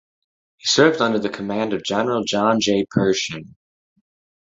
[0.57, 2.87] He served under the command of General John J.
[2.89, 3.53] Pershing.